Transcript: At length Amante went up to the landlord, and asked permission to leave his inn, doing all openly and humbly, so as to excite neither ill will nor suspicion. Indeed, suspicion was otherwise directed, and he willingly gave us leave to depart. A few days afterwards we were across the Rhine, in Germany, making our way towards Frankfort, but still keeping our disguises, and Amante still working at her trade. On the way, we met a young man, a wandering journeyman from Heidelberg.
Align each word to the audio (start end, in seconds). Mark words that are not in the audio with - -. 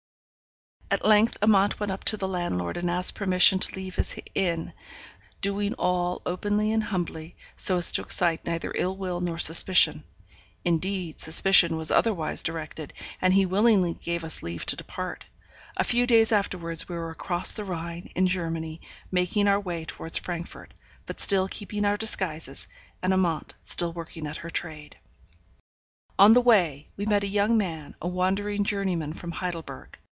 At 0.93 1.05
length 1.05 1.37
Amante 1.41 1.77
went 1.79 1.89
up 1.93 2.03
to 2.03 2.17
the 2.17 2.27
landlord, 2.27 2.75
and 2.75 2.91
asked 2.91 3.15
permission 3.15 3.59
to 3.59 3.75
leave 3.77 3.95
his 3.95 4.19
inn, 4.35 4.73
doing 5.39 5.73
all 5.75 6.21
openly 6.25 6.73
and 6.73 6.83
humbly, 6.83 7.37
so 7.55 7.77
as 7.77 7.93
to 7.93 8.01
excite 8.01 8.45
neither 8.45 8.73
ill 8.75 8.97
will 8.97 9.21
nor 9.21 9.37
suspicion. 9.37 10.03
Indeed, 10.65 11.21
suspicion 11.21 11.77
was 11.77 11.91
otherwise 11.93 12.43
directed, 12.43 12.91
and 13.21 13.33
he 13.33 13.45
willingly 13.45 13.93
gave 13.93 14.25
us 14.25 14.43
leave 14.43 14.65
to 14.65 14.75
depart. 14.75 15.23
A 15.77 15.85
few 15.85 16.05
days 16.05 16.33
afterwards 16.33 16.89
we 16.89 16.95
were 16.97 17.09
across 17.11 17.53
the 17.53 17.63
Rhine, 17.63 18.11
in 18.13 18.25
Germany, 18.27 18.81
making 19.13 19.47
our 19.47 19.61
way 19.61 19.85
towards 19.85 20.17
Frankfort, 20.17 20.73
but 21.05 21.21
still 21.21 21.47
keeping 21.47 21.85
our 21.85 21.95
disguises, 21.95 22.67
and 23.01 23.13
Amante 23.13 23.55
still 23.61 23.93
working 23.93 24.27
at 24.27 24.37
her 24.43 24.49
trade. 24.49 24.97
On 26.19 26.33
the 26.33 26.41
way, 26.41 26.89
we 26.97 27.05
met 27.05 27.23
a 27.23 27.27
young 27.27 27.55
man, 27.57 27.95
a 28.01 28.09
wandering 28.09 28.65
journeyman 28.65 29.13
from 29.13 29.31
Heidelberg. 29.31 29.97